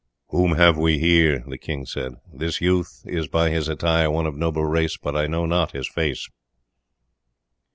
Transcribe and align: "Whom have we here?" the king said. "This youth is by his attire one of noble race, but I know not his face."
"Whom 0.29 0.55
have 0.55 0.79
we 0.79 0.97
here?" 0.97 1.43
the 1.47 1.59
king 1.59 1.85
said. 1.85 2.13
"This 2.33 2.59
youth 2.59 3.03
is 3.05 3.27
by 3.27 3.51
his 3.51 3.67
attire 3.67 4.09
one 4.09 4.25
of 4.25 4.35
noble 4.35 4.65
race, 4.65 4.97
but 4.97 5.15
I 5.15 5.27
know 5.27 5.45
not 5.45 5.73
his 5.73 5.87
face." 5.87 6.27